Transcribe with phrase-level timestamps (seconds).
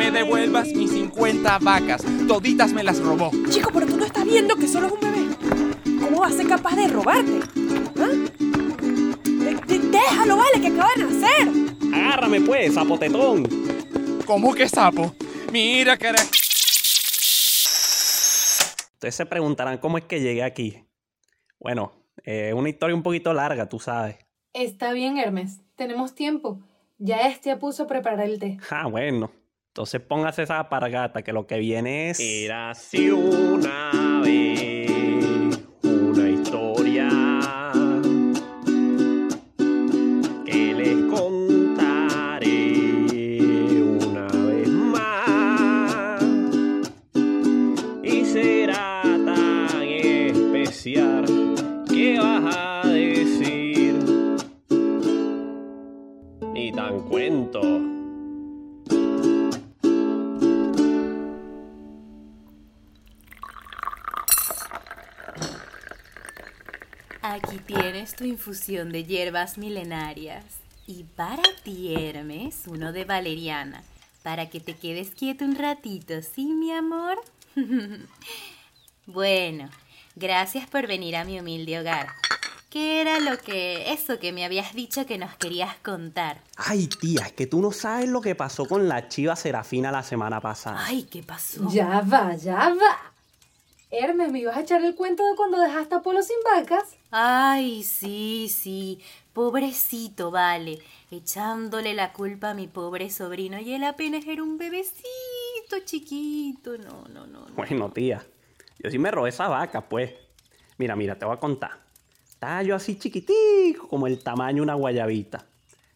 [0.00, 2.02] me devuelvas mis 50 vacas.
[2.26, 3.30] Toditas me las robó.
[3.50, 6.00] Chico, pero tú no estás viendo que solo es un bebé.
[6.00, 7.40] ¿Cómo va a ser capaz de robarte?
[7.98, 8.08] ¿Ah?
[8.08, 11.48] De- de- déjalo, vale, que acaba de nacer.
[11.94, 13.46] Agárrame pues, zapotetón.
[14.24, 15.14] ¿Cómo que sapo?
[15.52, 16.22] Mira, cara.
[18.94, 20.82] Ustedes se preguntarán cómo es que llegué aquí.
[21.58, 21.92] Bueno,
[22.24, 24.16] es una historia un poquito larga, tú sabes.
[24.54, 25.60] Está bien, Hermes.
[25.76, 26.58] Tenemos tiempo.
[26.96, 28.56] Ya este puso a preparar el té.
[28.70, 29.30] Ah, bueno.
[29.80, 32.20] Entonces póngase esa apargata que lo que viene es...
[32.20, 34.49] Era así una vez
[68.40, 70.44] infusión de hierbas milenarias.
[70.86, 73.84] Y para ti, Hermes, uno de valeriana.
[74.22, 77.20] Para que te quedes quieto un ratito, ¿sí, mi amor?
[79.06, 79.68] bueno,
[80.16, 82.08] gracias por venir a mi humilde hogar.
[82.70, 83.92] ¿Qué era lo que...
[83.92, 86.40] eso que me habías dicho que nos querías contar?
[86.56, 90.02] Ay, tía, es que tú no sabes lo que pasó con la chiva Serafina la
[90.02, 90.82] semana pasada.
[90.86, 91.68] Ay, ¿qué pasó?
[91.70, 93.12] Ya va, ya va.
[93.90, 96.99] Hermes, ¿me ibas a echar el cuento de cuando dejaste a Polo sin vacas?
[97.10, 99.00] Ay, sí, sí.
[99.32, 100.78] Pobrecito, vale.
[101.10, 105.04] Echándole la culpa a mi pobre sobrino y él apenas era un bebecito
[105.84, 106.78] chiquito.
[106.78, 107.48] No, no, no.
[107.48, 107.54] no.
[107.54, 108.24] Bueno, tía,
[108.78, 110.12] yo sí me robé esa vaca, pues.
[110.78, 111.72] Mira, mira, te voy a contar.
[112.28, 115.44] Estaba yo así chiquitico, como el tamaño de una guayabita.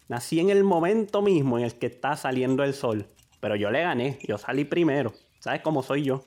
[0.08, 3.06] Nací en el momento mismo en el que está saliendo el sol.
[3.40, 5.12] Pero yo le gané, yo salí primero.
[5.38, 6.24] ¿Sabes cómo soy yo?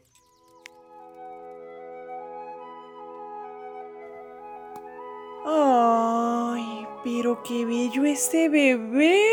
[7.03, 9.23] Pero qué bello ese bebé.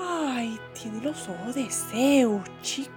[0.00, 2.90] Ay, tiene los ojos de Zeus, chico.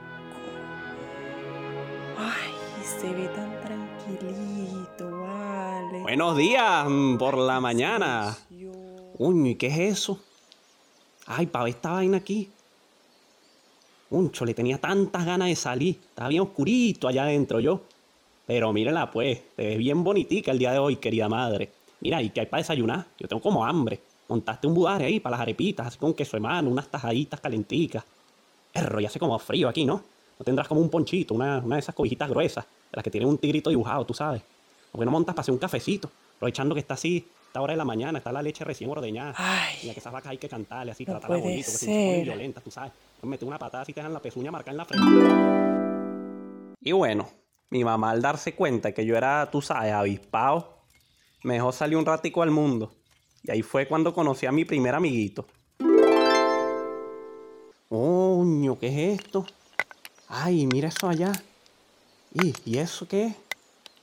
[2.18, 2.52] Ay,
[2.84, 6.02] se ve tan tranquilito, vale.
[6.02, 8.38] Buenos días mm, por la mañana.
[9.18, 10.20] Uy, ¿y qué es eso?
[11.26, 12.50] Ay, para ver esta vaina aquí.
[14.10, 15.98] Uncho, le tenía tantas ganas de salir.
[16.02, 17.82] Estaba bien oscurito allá adentro yo.
[18.46, 21.70] Pero mírenla pues, te ves bien bonitica el día de hoy, querida madre.
[22.02, 23.06] Mira, ¿y qué hay para desayunar?
[23.20, 24.00] Yo tengo como hambre.
[24.28, 28.04] Montaste un budare ahí para las arepitas, así con queso de mano, unas tajaditas calenticas.
[28.74, 30.02] Erro, ya hace como frío aquí, ¿no?
[30.40, 33.30] No tendrás como un ponchito, una, una de esas cobijitas gruesas, de las que tienen
[33.30, 34.42] un tigrito dibujado, tú sabes.
[34.92, 36.10] ¿Por qué no montas para hacer un cafecito?
[36.38, 39.34] Aprovechando que está así, esta hora de la mañana, está la leche recién ordeñada.
[39.38, 41.86] Ay, Mira que esas vacas hay que cantarle así, No tratarlas puede bonito, que si
[41.86, 42.24] no se ponen ser.
[42.24, 42.92] violentas, tú sabes.
[43.22, 46.76] Mete una patada así te dejan la pezuña marcada en la frente.
[46.82, 47.28] Y bueno,
[47.70, 50.81] mi mamá al darse cuenta que yo era, tú sabes, avispado,
[51.44, 52.94] me dejó salir un ratico al mundo.
[53.44, 55.48] Y ahí fue cuando conocí a mi primer amiguito.
[57.90, 59.46] Coño, ¿qué es esto?
[60.28, 61.32] Ay, mira eso allá.
[62.34, 63.36] ¿Y, ¿y eso qué es?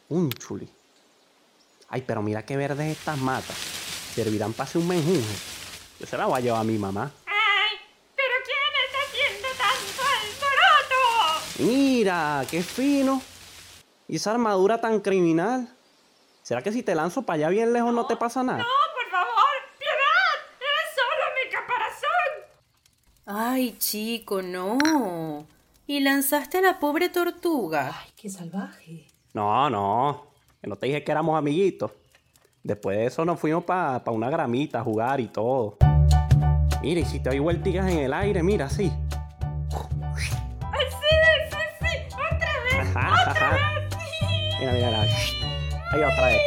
[0.08, 0.68] Un chuli.
[1.88, 3.56] Ay, pero mira qué verdes estas matas.
[4.14, 5.36] Servirán para hacer un menjunje.
[6.00, 7.10] Yo se la voy a llevar a mi mamá.
[7.26, 7.76] ¡Ay!
[8.14, 11.72] ¿Pero quién está haciendo tanto alboroto?
[11.72, 13.22] Mira, qué fino.
[14.06, 15.68] ¿Y esa armadura tan criminal?
[16.48, 18.60] ¿Será que si te lanzo para allá bien lejos no te pasa nada?
[18.60, 19.28] ¡No, por favor!
[19.78, 20.34] ¡Piedad!
[20.58, 22.30] ¡Es solo mi caparazón!
[23.52, 24.78] Ay, chico, no.
[25.86, 27.94] Y lanzaste a la pobre tortuga.
[28.00, 29.08] Ay, qué salvaje.
[29.34, 30.28] No, no.
[30.62, 31.92] Que no te dije que éramos amiguitos.
[32.62, 35.76] Después de eso nos fuimos para una gramita a jugar y todo.
[36.80, 38.90] Mira, y si te doy vueltigas en el aire, mira, así.
[40.14, 40.96] ¡Ay, sí,
[41.50, 41.88] sí, sí!
[42.14, 42.88] ¡Otra vez!
[43.28, 43.60] ¡Otra vez!
[43.90, 43.98] ¡Sí!
[44.60, 45.37] Mira, mira, mira.
[45.92, 46.40] Ahí otra vez.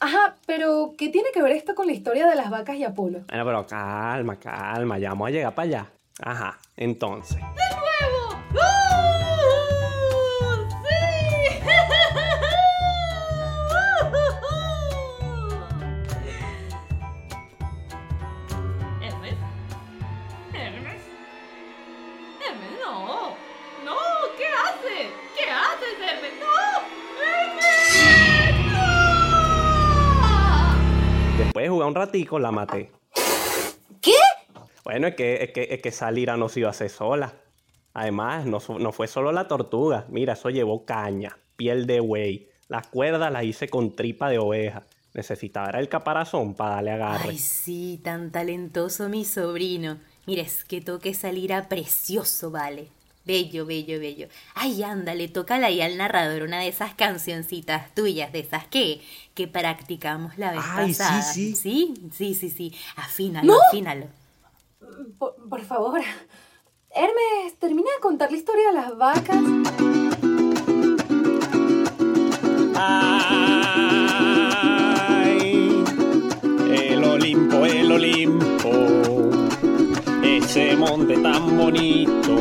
[0.00, 3.20] Ajá, pero ¿qué tiene que ver esto con la historia de las vacas y Apolo?
[3.28, 4.98] Bueno, pero calma, calma.
[4.98, 5.86] Ya vamos a llegar para allá.
[6.20, 7.38] Ajá, entonces.
[7.38, 8.21] ¡Nuevo!
[32.12, 32.90] Ratico, la maté.
[34.02, 34.12] ¿Qué?
[34.84, 37.32] Bueno, es que, es que, es que esa lira no se iba a hacer sola.
[37.94, 40.04] Además, no, no fue solo la tortuga.
[40.10, 42.48] Mira, eso llevó caña, piel de buey.
[42.68, 44.82] Las cuerdas las hice con tripa de oveja.
[45.14, 47.30] Necesitaba el caparazón para darle agarre.
[47.30, 49.98] Ay, sí, tan talentoso mi sobrino.
[50.26, 52.88] Mira, es que toque salir a precioso, vale.
[53.24, 54.28] Bello, bello, bello.
[54.54, 59.00] Ay, ándale, tócala ahí al narrador una de esas cancioncitas tuyas, de esas que,
[59.34, 61.22] que practicamos la vez Ay, sí, pasada.
[61.22, 61.54] sí.
[61.54, 62.74] Sí, sí, sí, sí.
[62.96, 64.06] Afínalo, afínalo.
[65.18, 66.00] Por, por favor.
[66.94, 69.38] Hermes, termina de contar la historia de las vacas.
[74.52, 75.84] Ay,
[76.70, 79.30] el Olimpo, el Olimpo,
[80.22, 82.36] ese monte tan bonito,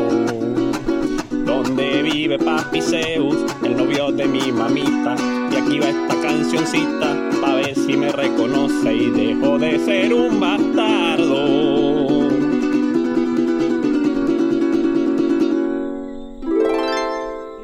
[1.52, 5.16] donde vive Papi Zeus, el novio de mi mamita.
[5.52, 10.40] Y aquí va esta cancioncita, pa' ver si me reconoce y dejo de ser un
[10.40, 12.30] bastardo.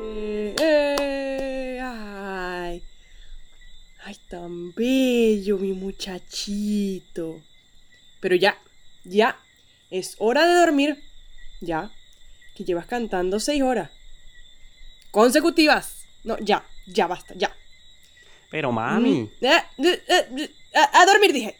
[0.03, 2.83] Eh, eh, ay.
[4.03, 7.39] Ay, tan bello, mi muchachito.
[8.19, 8.57] Pero ya,
[9.05, 9.39] ya.
[9.89, 10.97] Es hora de dormir.
[11.61, 11.89] Ya.
[12.57, 13.91] Que llevas cantando seis horas.
[15.11, 16.05] Consecutivas.
[16.23, 17.55] No, ya, ya basta, ya.
[18.49, 21.55] Pero mami, Eh, eh, eh, a, a dormir, dije.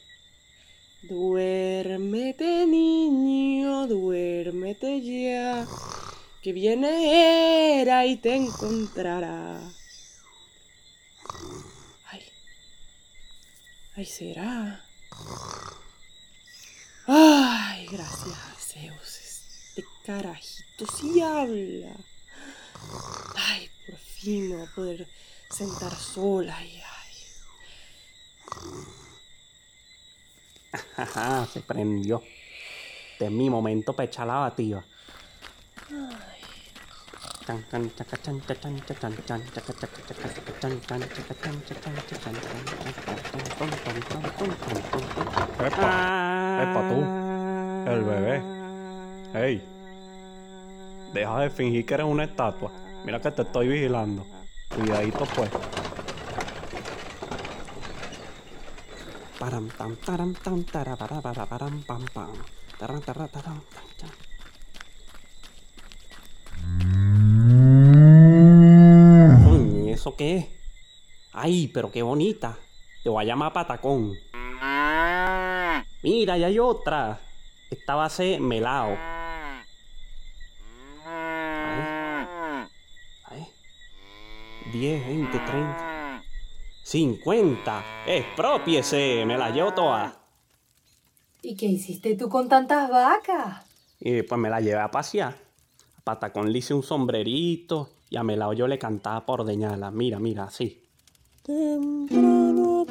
[1.04, 5.68] Duérmete, niño, duérmete ya.
[6.42, 9.60] Que viene era y te encontrará.
[12.06, 12.24] Ay.
[13.96, 14.84] Ay, será.
[17.06, 18.57] Ay, gracias,
[20.08, 21.92] carajito sí habla.
[23.36, 25.08] Ay, por fin me voy a poder
[25.50, 26.56] sentar sola.
[26.56, 26.82] Ay,
[30.96, 31.48] ay.
[31.52, 32.24] Se prendió.
[33.12, 34.86] Este es mi momento para echar la ton.
[45.60, 46.98] Epa, epa tú,
[47.92, 48.42] el bebé.
[49.34, 49.77] Hey,
[51.20, 52.72] deja de fingir que eres una estatua.
[53.06, 54.26] Mira que te estoy vigilando.
[54.76, 55.50] Cuidadito pues.
[59.40, 62.34] Param, pam, taram, tam, param, pam, pam.
[62.80, 63.62] Taram, tara, taram,
[63.98, 64.10] tam,
[69.88, 70.46] ¿Eso qué es?
[71.34, 72.58] Ay, pero qué bonita.
[73.04, 74.14] Te voy a llamar patacón.
[76.04, 77.20] Mira, ya hay otra.
[77.70, 78.98] Esta va a ser melao.
[81.06, 81.88] A ver.
[83.26, 83.48] A ver.
[84.72, 86.24] 10, 20, 30.
[86.84, 87.84] 50.
[88.06, 90.16] Expropiese, me la llevo toda.
[91.42, 93.66] ¿Y qué hiciste tú con tantas vacas?
[94.00, 95.36] Y pues me la llevé a pasear.
[95.98, 99.92] A Patacón le hice un sombrerito y a Melao yo le cantaba por deñala.
[99.92, 100.82] Mira, mira, así.
[101.44, 102.86] Temprano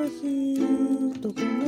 [0.00, 1.59] Un cafecito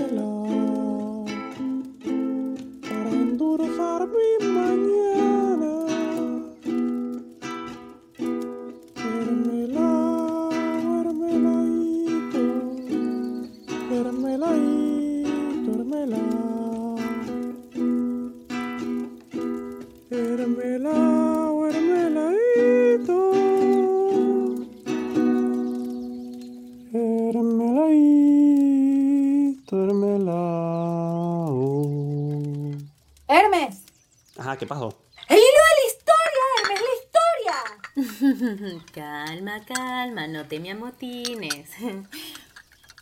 [38.93, 41.71] calma, calma, no te me amotines.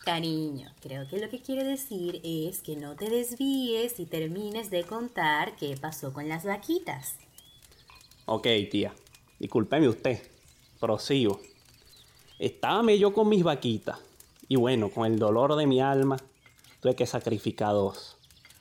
[0.05, 4.83] Cariño, creo que lo que quiere decir es que no te desvíes y termines de
[4.83, 7.15] contar qué pasó con las vaquitas.
[8.25, 8.93] Ok, tía.
[9.39, 10.21] Discúlpeme usted.
[10.79, 11.39] Prosigo.
[12.39, 13.99] Estaba yo con mis vaquitas.
[14.47, 16.17] Y bueno, con el dolor de mi alma,
[16.81, 18.17] tuve que sacrificar dos.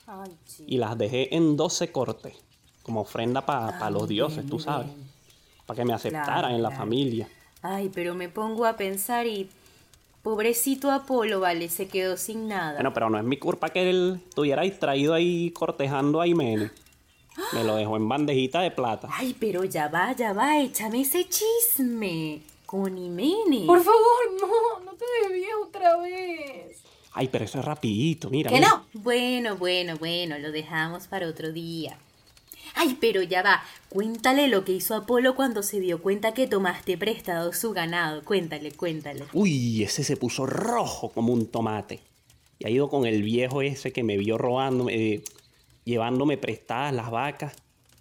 [0.06, 0.36] Ay.
[0.66, 2.34] Y las dejé en 12 cortes.
[2.82, 4.86] Como ofrenda para Ay, los dioses, bien, tú sabes.
[4.86, 5.09] bien.
[5.70, 6.82] Para que me aceptaran Claro, en la claro.
[6.82, 7.28] familia.
[7.62, 9.48] Ay, pero me pongo a pensar y...
[10.24, 12.74] Pobrecito Apolo, vale, se quedó sin nada.
[12.74, 16.72] Bueno, pero no es mi culpa que él estuviera distraído ahí cortejando a Imene.
[17.52, 19.08] Me lo dejó en bandejita de plata.
[19.12, 22.40] Ay, pero ya va, ya va, échame ese chisme.
[22.66, 23.64] Con Imene.
[23.66, 26.80] Por favor, no, no te desvíes otra vez.
[27.12, 28.50] Ay, pero eso es rapidito, mira.
[28.50, 28.68] ¿Que mira.
[28.70, 28.86] no?
[28.92, 31.96] Bueno, bueno, bueno, lo dejamos para otro día.
[32.74, 36.96] Ay, pero ya va, cuéntale lo que hizo Apolo cuando se dio cuenta que tomaste
[36.96, 38.22] prestado su ganado.
[38.24, 39.24] Cuéntale, cuéntale.
[39.32, 42.00] Uy, ese se puso rojo como un tomate.
[42.58, 44.88] Y ha ido con el viejo ese que me vio robando.
[44.88, 45.22] eh,
[45.84, 47.54] llevándome prestadas las vacas.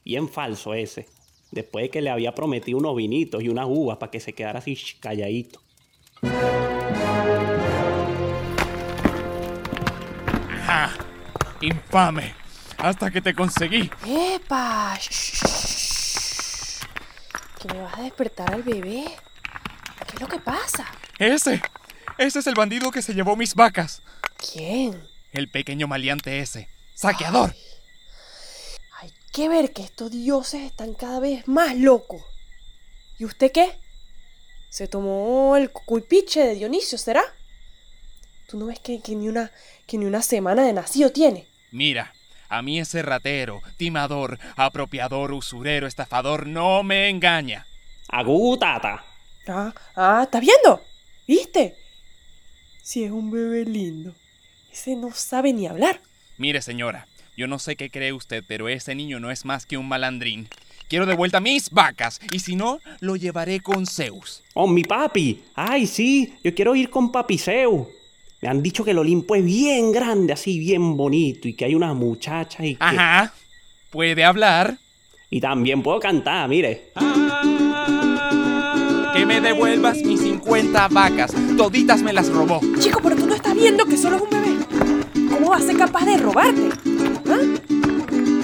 [0.06, 1.08] Bien falso ese.
[1.52, 4.60] Después de que le había prometido unos vinitos y unas uvas para que se quedara
[4.60, 5.62] así calladito.
[10.66, 10.94] ¡Ja!
[11.62, 12.39] ¡Infame!
[12.80, 13.92] Hasta que te conseguí.
[14.08, 14.98] ¡Epa!
[14.98, 16.86] Shh.
[17.60, 19.06] ¿Que me vas a despertar al bebé?
[20.08, 20.86] ¿Qué es lo que pasa?
[21.18, 21.62] Ese.
[22.18, 24.02] Ese es el bandido que se llevó mis vacas.
[24.38, 25.06] ¿Quién?
[25.34, 26.70] El pequeño maleante ese.
[26.96, 27.54] Saqueador.
[29.02, 32.22] Hay que ver que estos dioses están cada vez más locos.
[33.18, 33.78] ¿Y usted qué?
[34.70, 37.24] ¿Se tomó el cuipiche de Dionisio, será?
[38.48, 39.52] ¿Tú no ves que, que ni, una,
[39.86, 41.46] que ni una semana de nacido tiene?
[41.72, 42.14] Mira,
[42.50, 47.66] a mí ese ratero, timador, apropiador, usurero, estafador no me engaña.
[48.10, 49.06] ¡Agú, tata!
[49.48, 50.84] Ah, ah, ¿estás viendo?
[51.28, 51.76] ¿Viste?
[52.82, 54.16] Si es un bebé lindo.
[54.72, 56.02] Ese no sabe ni hablar.
[56.38, 59.78] Mire, señora, yo no sé qué cree usted, pero ese niño no es más que
[59.78, 60.50] un malandrín.
[60.88, 64.44] Quiero de vuelta mis vacas, y si no, lo llevaré con Zeus.
[64.56, 65.44] ¡Oh, mi papi!
[65.54, 66.34] ¡Ay, sí!
[66.44, 67.88] Yo quiero ir con papi Zeus.
[68.42, 71.76] Me han dicho que el Olimpo es bien grande, así bien bonito, y que hay
[71.76, 72.84] unas muchachas y que...
[72.84, 73.34] Ajá.
[73.90, 74.78] ¿Puede hablar?
[75.30, 76.92] Y también puedo cantar, mire.
[79.14, 81.34] Que me devuelvas mis 50 vacas.
[81.58, 82.62] Toditas me las robó.
[82.80, 85.30] Chico, pero tú no estás viendo que solo es un bebé.
[85.30, 86.70] ¿Cómo va a ser capaz de robarte?
[87.30, 87.38] ¿Ah?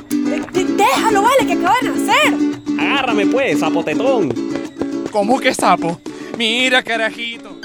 [0.09, 2.33] De- de- déjalo, vale, que acaba de nacer.
[2.79, 4.33] Agárrame pues, zapotetón.
[5.11, 6.01] ¿Cómo que sapo?
[6.37, 7.55] Mira, carajito.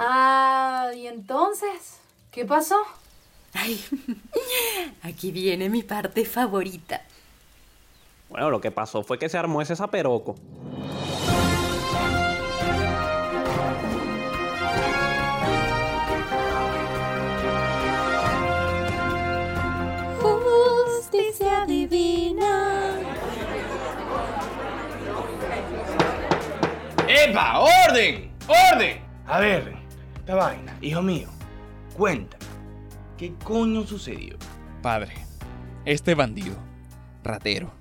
[0.00, 1.98] Ah, ¿y entonces?
[2.30, 2.76] ¿Qué pasó?
[3.52, 3.84] Ay,
[5.02, 7.02] aquí viene mi parte favorita.
[8.28, 10.36] Bueno, lo que pasó fue que se armó ese zaperoco.
[20.22, 22.92] Justicia divina.
[27.08, 27.60] ¡Epa!
[27.88, 28.30] ¡Orden!
[28.46, 29.02] ¡Orden!
[29.26, 29.77] A ver,
[30.34, 31.28] vaina, hijo mío,
[31.96, 32.44] cuéntame.
[33.16, 34.36] ¿Qué coño sucedió?
[34.82, 35.14] Padre,
[35.84, 36.56] este bandido,
[37.24, 37.72] ratero,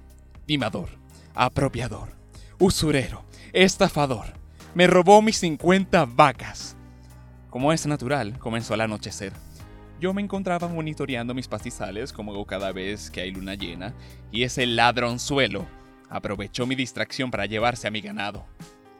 [0.46, 0.89] timador,
[1.36, 2.10] apropiador,
[2.60, 3.24] usurero,
[3.54, 4.25] estafador,
[4.74, 6.75] me robó mis 50 vacas.
[7.50, 9.34] Como es natural, comenzó al anochecer.
[10.00, 13.94] Yo me encontraba monitoreando mis pastizales como cada vez que hay luna llena,
[14.32, 15.66] y ese ladronzuelo
[16.10, 18.46] aprovechó mi distracción para llevarse a mi ganado.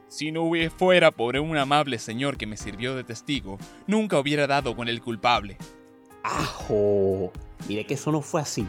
[0.08, 4.48] Si no hubiera fuera por un amable señor que me sirvió de testigo, nunca hubiera
[4.48, 5.58] dado con el culpable.
[6.24, 7.32] ¡Ajo!
[7.68, 8.66] Mire que eso no fue así.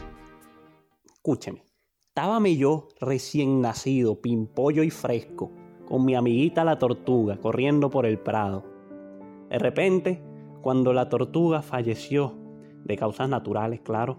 [1.05, 1.65] Escúcheme.
[2.09, 5.53] Estábame yo recién nacido, pimpollo y fresco,
[5.87, 8.65] con mi amiguita la tortuga corriendo por el prado.
[9.49, 10.21] De repente,
[10.61, 12.37] cuando la tortuga falleció,
[12.85, 14.19] de causas naturales, claro,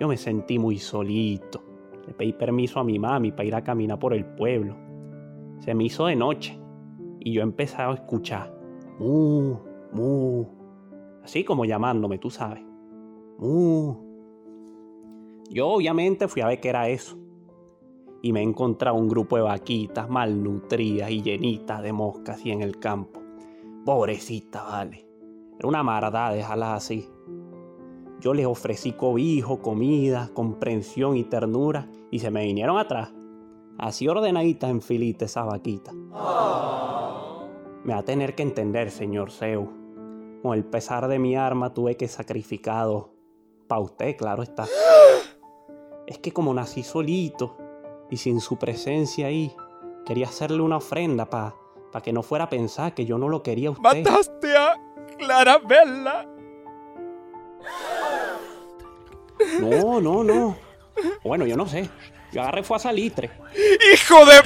[0.00, 1.62] yo me sentí muy solito.
[2.06, 4.89] Le pedí permiso a mi mami para ir a caminar por el pueblo.
[5.60, 6.58] Se me hizo de noche
[7.20, 8.52] y yo empecé a escuchar.
[8.98, 9.56] Mu,
[9.92, 10.46] mu,
[11.22, 12.62] así como llamándome, tú sabes.
[13.38, 13.94] Mu.
[15.50, 17.16] Yo obviamente fui a ver qué era eso.
[18.22, 22.62] Y me he encontrado un grupo de vaquitas malnutridas y llenitas de moscas y en
[22.62, 23.20] el campo.
[23.84, 25.06] Pobrecita, vale.
[25.58, 27.08] Era una maldad dejarlas así.
[28.20, 33.12] Yo les ofrecí cobijo, comida, comprensión y ternura y se me vinieron atrás.
[33.80, 35.94] Así ordenaditas en filita esas vaquitas.
[35.94, 39.70] Me va a tener que entender, señor Zeus.
[40.42, 43.14] Con el pesar de mi arma tuve que sacrificado.
[43.68, 44.66] Pa' usted, claro está.
[46.06, 47.56] Es que como nací solito
[48.10, 49.56] y sin su presencia ahí,
[50.04, 51.54] quería hacerle una ofrenda para
[51.90, 54.04] pa que no fuera a pensar que yo no lo quería a usted.
[54.04, 54.76] ¡Mataste a
[55.16, 56.28] Clarabella!
[59.58, 60.54] No, no, no.
[61.24, 61.88] Bueno, yo no sé.
[62.32, 63.30] Yo agarré fue a salitre.
[63.92, 64.40] ¡Hijo de...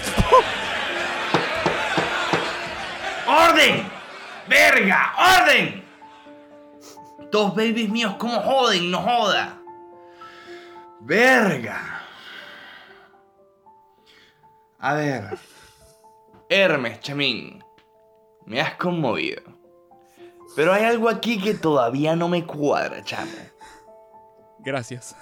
[3.27, 3.91] ¡Orden!
[4.49, 5.15] ¡Verga!
[5.41, 5.85] ¡Orden!
[7.31, 8.91] Dos babies míos, ¿cómo joden?
[8.91, 9.59] No joda.
[11.01, 12.03] ¡Verga!
[14.79, 15.39] A ver.
[16.49, 17.65] Hermes, chamín.
[18.47, 19.43] Me has conmovido.
[20.55, 23.33] Pero hay algo aquí que todavía no me cuadra, chamo.
[24.61, 25.17] Gracias.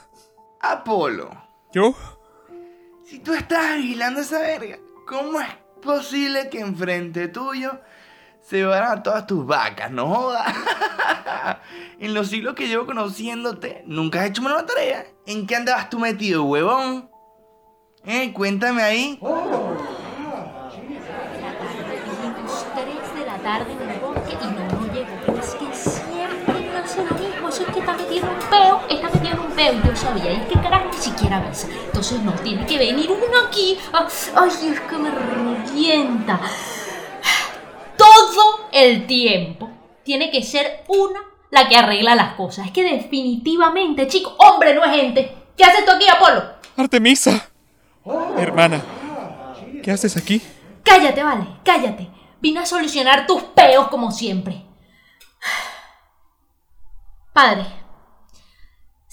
[0.61, 1.31] Apolo,
[1.73, 1.95] ¿Yo?
[3.13, 5.49] Si tú estás vigilando esa verga, ¿cómo es
[5.83, 7.79] posible que enfrente tuyo
[8.41, 9.91] se a todas tus vacas?
[9.91, 10.47] No jodas.
[11.99, 15.05] en los siglos que llevo conociéndote, nunca has hecho una tarea.
[15.27, 17.11] ¿En qué andabas tú metido, huevón?
[18.07, 19.19] Eh, cuéntame ahí.
[19.21, 19.29] 3
[23.15, 23.92] de la tarde
[29.57, 31.69] y yo sabía, y qué carajo ni siquiera avisa.
[31.87, 33.79] Entonces no, tiene que venir uno aquí.
[33.93, 36.41] Ah, Ay, es que me revienta.
[37.97, 39.71] Todo el tiempo
[40.03, 42.67] tiene que ser una la que arregla las cosas.
[42.67, 45.37] Es que definitivamente, chico, hombre no es gente.
[45.57, 46.43] ¿Qué haces tú aquí, Apolo?
[46.77, 47.49] Artemisa.
[48.39, 48.83] Hermana,
[49.83, 50.41] ¿qué haces aquí?
[50.83, 52.09] Cállate, vale, cállate.
[52.41, 54.65] Vine a solucionar tus peos como siempre.
[57.33, 57.65] Padre,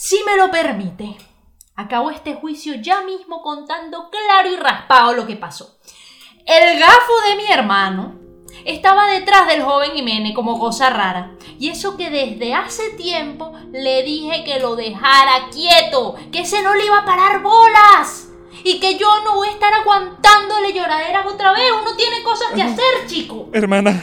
[0.01, 1.18] si me lo permite,
[1.75, 5.77] acabo este juicio ya mismo contando claro y raspado lo que pasó.
[6.46, 8.18] El gafo de mi hermano
[8.63, 11.36] estaba detrás del joven Jiménez como cosa rara.
[11.60, 16.75] Y eso que desde hace tiempo le dije que lo dejara quieto, que ese no
[16.75, 18.29] le iba a parar bolas.
[18.63, 21.74] Y que yo no voy a estar aguantándole lloraderas otra vez.
[21.77, 23.50] Uno tiene cosas que hacer, chico.
[23.51, 24.01] Hermana,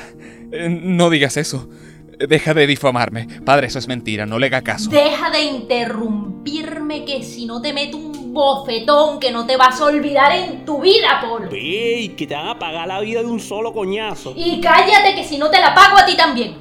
[0.53, 1.71] eh, no digas eso.
[2.18, 3.26] Deja de difamarme.
[3.44, 4.88] Padre, eso es mentira, no le haga caso.
[4.88, 9.85] Deja de interrumpirme que si no te meto un bofetón que no te vas a
[9.85, 11.50] olvidar en tu vida, Polo.
[11.52, 12.11] ¡Ey!
[12.11, 14.32] Que te van a pagar la vida de un solo coñazo.
[14.35, 16.56] Y cállate que si no te la pago a ti también.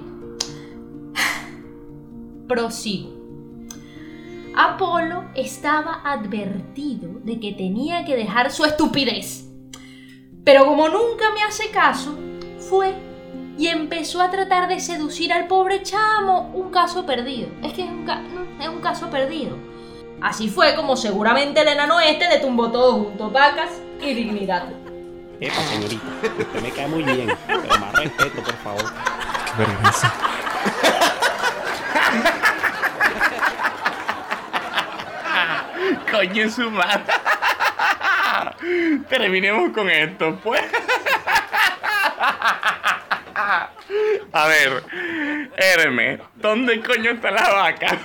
[2.47, 3.15] Prosigo.
[4.57, 9.45] Apolo estaba advertido de que tenía que dejar su estupidez.
[10.43, 12.17] Pero como nunca me hace caso,
[12.57, 12.93] fue
[13.57, 16.51] y empezó a tratar de seducir al pobre chamo.
[16.53, 17.47] Un caso perdido.
[17.63, 18.21] Es que es un, ca-
[18.61, 19.57] es un caso perdido.
[20.21, 23.71] Así fue como seguramente el enano este le tumbó todo junto, vacas
[24.01, 24.63] y dignidad.
[25.39, 26.03] Epa, señorita,
[26.39, 28.83] usted me cae muy bien, pero más respeto, por favor.
[29.57, 30.13] Qué vergüenza.
[36.11, 37.03] Coño, su madre.
[39.09, 40.61] Terminemos con esto, pues.
[44.31, 44.83] A ver,
[45.55, 47.99] Hermes, ¿dónde coño está la vaca?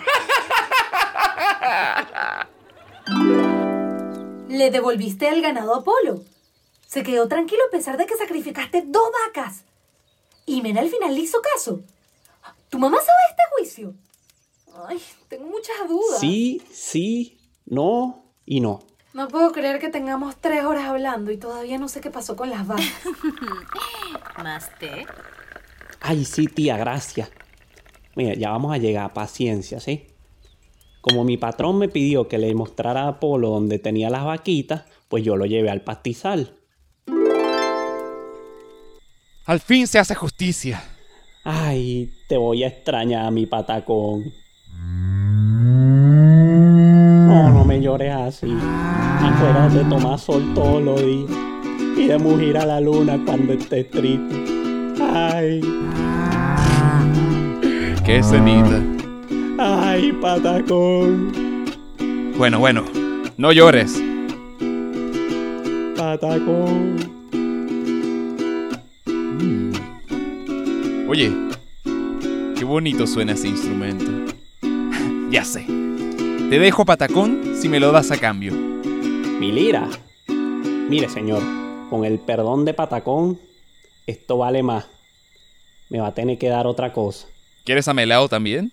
[4.48, 6.22] Le devolviste el ganado a Apolo.
[6.86, 9.64] Se quedó tranquilo a pesar de que sacrificaste dos vacas.
[10.44, 11.80] Y Mena al final le hizo caso.
[12.68, 13.94] ¿Tu mamá sabe este juicio?
[14.88, 16.20] Ay, tengo muchas dudas.
[16.20, 18.80] Sí, sí, no y no.
[19.12, 22.50] No puedo creer que tengamos tres horas hablando y todavía no sé qué pasó con
[22.50, 22.86] las vacas.
[24.42, 25.06] ¿Más té?
[26.00, 27.30] Ay, sí, tía, gracias.
[28.16, 30.06] Mira, ya vamos a llegar, paciencia, ¿sí?
[31.00, 35.24] Como mi patrón me pidió que le mostrara a Apolo donde tenía las vaquitas, pues
[35.24, 36.54] yo lo llevé al pastizal.
[39.46, 40.82] Al fin se hace justicia.
[41.44, 44.24] Ay, te voy a extrañar, mi patacón.
[47.26, 48.52] No, no me llores así.
[48.52, 51.30] Acuérdate de tomar sol todos los días
[51.96, 54.49] y de mugir a la luna cuando estés triste.
[55.12, 55.60] Ay,
[58.04, 58.80] Qué cenita.
[59.58, 61.32] ay, patacón,
[62.38, 62.84] Bueno, bueno,
[63.36, 64.00] no llores.
[65.96, 66.96] patacón.
[71.08, 71.32] Oye,
[72.56, 74.10] qué bonito suena ese instrumento.
[75.30, 75.64] ya sé.
[75.66, 78.52] Te dejo patacón si me lo das a cambio.
[78.54, 79.88] Mi lira.
[80.88, 81.42] Mire, señor,
[81.90, 83.38] con el perdón de patacón,
[84.06, 84.86] esto vale más.
[85.90, 87.26] Me va a tener que dar otra cosa.
[87.64, 88.72] ¿Quieres amelao también?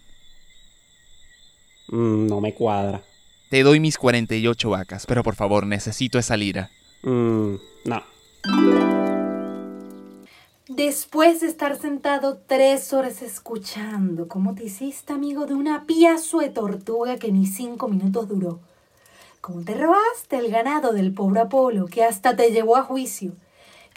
[1.90, 3.02] Mm, no me cuadra.
[3.50, 6.70] Te doy mis 48 vacas, pero por favor, necesito esa lira.
[7.04, 8.04] Mm, no.
[10.68, 16.50] Después de estar sentado tres horas escuchando cómo te hiciste amigo de una piazo de
[16.50, 18.60] tortuga que ni cinco minutos duró,
[19.40, 23.32] cómo te robaste el ganado del pobre Apolo que hasta te llevó a juicio,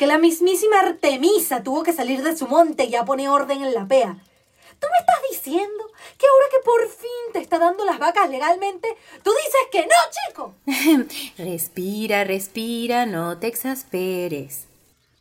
[0.01, 3.75] que la mismísima Artemisa tuvo que salir de su monte y ya pone orden en
[3.75, 4.17] la pea.
[4.79, 5.85] ¿Tú me estás diciendo
[6.17, 8.89] que ahora que por fin te está dando las vacas legalmente,
[9.23, 11.35] tú dices que no, chico?
[11.37, 14.69] Respira, respira, no te exasperes.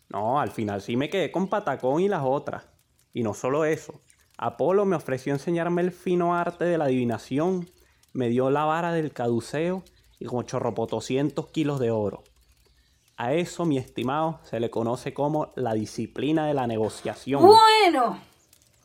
[0.07, 2.63] No, al final sí me quedé con Patacón y las otras.
[3.11, 3.99] Y no solo eso.
[4.37, 7.69] Apolo me ofreció enseñarme el fino arte de la adivinación,
[8.13, 9.83] me dio la vara del caduceo
[10.19, 12.23] y como chorropotoscientos kilos de oro.
[13.21, 17.41] A eso, mi estimado, se le conoce como la disciplina de la negociación.
[17.45, 18.17] Bueno,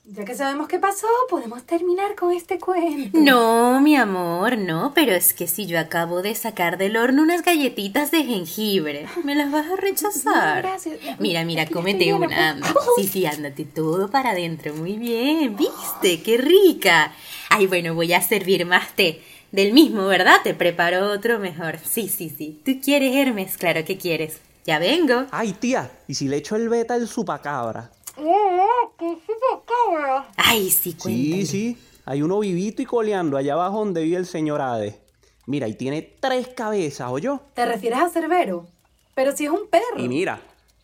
[0.06, 3.16] ya que sabemos qué pasó, podemos terminar con este cuento.
[3.16, 7.42] No, mi amor, no, pero es que si yo acabo de sacar del horno unas
[7.42, 10.62] galletitas de jengibre, ¿me las vas a rechazar?
[10.62, 10.98] Gracias.
[11.20, 12.58] Mira, mira, cómete una.
[12.96, 14.74] Sí, sí, ándate todo para adentro.
[14.74, 16.24] Muy bien, ¿viste?
[16.24, 17.14] ¡Qué rica!
[17.50, 19.22] Ay, bueno, voy a servir más té.
[19.54, 20.38] Del mismo, ¿verdad?
[20.42, 21.78] Te preparo otro mejor.
[21.78, 22.60] Sí, sí, sí.
[22.64, 23.56] ¿Tú quieres, Hermes?
[23.56, 24.40] Claro que quieres.
[24.66, 25.26] Ya vengo.
[25.30, 27.92] Ay, tía, ¿y si le echo el beta al supacabra?
[30.36, 31.46] Ay, sí, cuéntale.
[31.46, 31.78] Sí, sí.
[32.04, 34.96] hay uno vivito y coleando allá abajo donde vive el señor Hades.
[35.46, 37.40] Mira, y tiene tres cabezas, ¿oyó?
[37.54, 38.66] ¿Te refieres a Cerbero?
[39.14, 39.98] Pero si es un perro.
[39.98, 40.40] Y mira,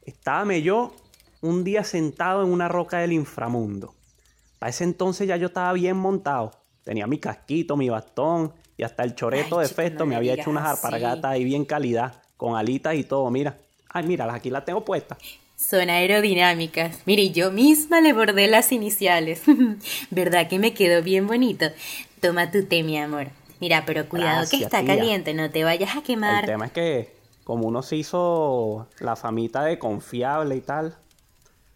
[0.07, 0.95] estábame yo
[1.41, 3.97] un día sentado en una roca del inframundo.
[4.61, 6.53] Para ese entonces ya yo estaba bien montado.
[6.85, 10.33] Tenía mi casquito, mi bastón y hasta el choreto Ay, de festo no me había
[10.33, 13.59] hecho unas alpargatas ahí bien calidad, con alitas y todo, mira.
[13.91, 15.19] Ay, mira, aquí las tengo puestas.
[15.55, 17.01] Son aerodinámicas.
[17.05, 19.43] Mire, yo misma le bordé las iniciales.
[20.11, 21.67] ¿Verdad que me quedó bien bonito?
[22.23, 23.27] Toma tu té, mi amor.
[23.61, 24.97] Mira, pero cuidado que está tía.
[24.97, 26.47] caliente, no te vayas a El quemar.
[26.47, 27.15] tema es que,
[27.45, 30.97] como uno se hizo la famita de confiable y tal,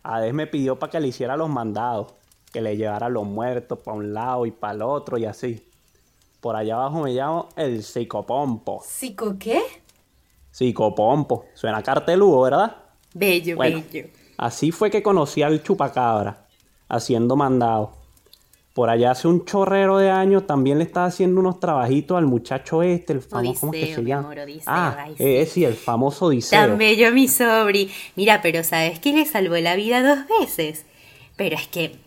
[0.03, 2.15] Hades me pidió para que le hiciera los mandados,
[2.51, 5.69] que le llevara los muertos para un lado y para el otro y así.
[6.45, 8.83] Por allá abajo me llamo el psicopompo.
[8.85, 9.63] ¿Psico qué?
[10.51, 11.47] Psicopompo.
[11.55, 12.77] Suena carteludo, ¿verdad?
[13.15, 14.09] Bello, Bueno, bello.
[14.37, 16.45] así fue que conocí al chupacabra,
[16.87, 17.93] haciendo mandados.
[18.75, 22.83] Por allá hace un chorrero de años también le estaba haciendo unos trabajitos al muchacho
[22.83, 24.25] este, el famoso, ¿cómo es que se llama?
[24.25, 25.65] amor, Odiseo, ah, eh, sí.
[25.65, 26.61] el famoso Odiseo.
[26.61, 27.91] Tan bello mi sobri.
[28.17, 30.85] Mira, pero ¿sabes que le salvó la vida dos veces?
[31.37, 31.99] Pero es que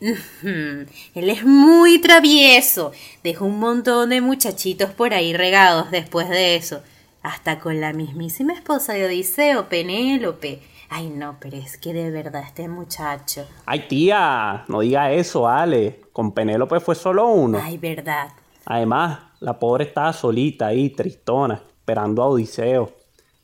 [0.44, 2.92] él es muy travieso.
[3.24, 6.82] Dejó un montón de muchachitos por ahí regados después de eso.
[7.24, 10.62] Hasta con la mismísima esposa de Odiseo, Penélope.
[10.90, 13.46] Ay, no, pero es que de verdad este muchacho.
[13.66, 16.00] Ay, tía, no diga eso, Ale.
[16.14, 17.60] Con Penélope fue solo uno.
[17.62, 18.30] Ay, verdad.
[18.66, 22.94] Además, la pobre estaba solita ahí, tristona, esperando a Odiseo.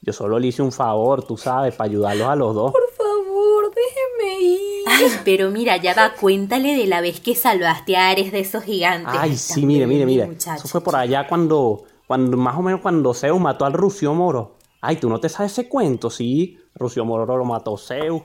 [0.01, 2.71] Yo solo le hice un favor, tú sabes, para ayudarlos a los dos.
[2.71, 2.92] Por.
[5.03, 8.63] Ay, pero mira, ya va, cuéntale de la vez que salvaste a Ares de esos
[8.63, 9.13] gigantes.
[9.17, 10.29] Ay, sí, mire, mire, mire.
[10.37, 14.57] Eso fue por allá cuando, cuando, más o menos cuando Zeus mató al Rucio Moro.
[14.81, 16.09] Ay, ¿tú no te sabes ese cuento?
[16.09, 18.23] Sí, Rucio Moro lo mató Zeus.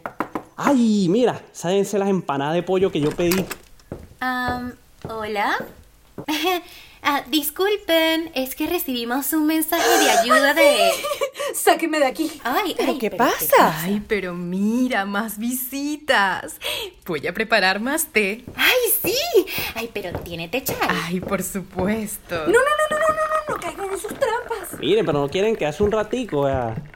[0.57, 3.45] Ay, mira, sábense las empanadas de pollo que yo pedí.
[4.21, 4.73] Am,
[5.09, 5.57] Hola.
[7.01, 10.91] Ah, disculpen, es que recibimos un mensaje de ayuda de.
[11.55, 12.31] Sáqueme de aquí.
[12.45, 13.83] Ay, ¿Pero ay, qué pero pasa?
[13.83, 16.57] Ay, pero mira, más visitas.
[17.07, 18.45] Voy a preparar más té.
[18.57, 19.17] Ay, sí.
[19.75, 20.77] Ay, pero tiene té chai.
[20.89, 22.37] Ay, por supuesto.
[22.37, 24.79] No, no, no, no, no, no, no, no caigan en sus trampas.
[24.79, 26.49] Miren, pero no quieren quedarse un ratico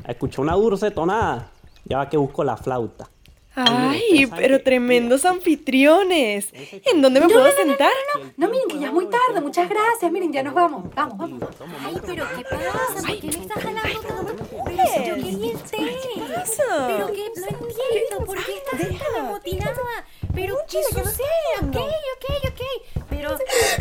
[0.06, 1.50] escuchar una dulce tonada.
[1.84, 3.08] Ya va que busco la flauta.
[3.54, 6.48] Ay, pero tremendos anfitriones.
[6.86, 7.90] ¿En dónde me puedo sentar?
[8.36, 9.40] No, miren que ya es muy tarde.
[9.40, 10.10] Muchas gracias.
[10.10, 10.94] Miren, ya nos vamos.
[10.94, 11.40] Vamos, vamos.
[11.58, 11.76] vamos.
[11.84, 13.06] Ay, pero ¿qué pasa?
[13.06, 14.36] ¿Por qué me estás jalando todo?
[14.64, 16.32] Pero si yo quería el té.
[16.34, 16.86] pasa?
[16.86, 20.06] Pero que no entiendo, ¿por qué estás tan amotinada?
[20.34, 23.04] Pero qué sucede, ok, ok, ok.
[23.10, 23.36] Pero,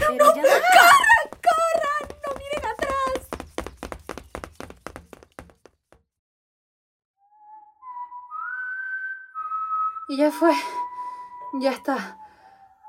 [0.10, 0.60] pero ya va.
[1.47, 2.03] ¡Corran!
[2.25, 3.27] ¡No miren atrás!
[10.12, 10.52] Y ya fue.
[11.54, 12.17] Ya está.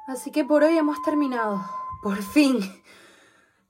[0.08, 1.64] Así que por hoy hemos terminado.
[2.02, 2.58] Por fin.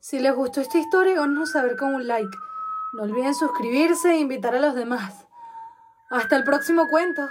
[0.01, 2.35] Si les gustó esta historia, háganos saber con un like.
[2.95, 5.27] No olviden suscribirse e invitar a los demás.
[6.09, 7.29] Hasta el próximo cuento.